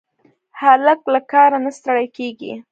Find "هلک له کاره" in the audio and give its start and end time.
0.59-1.57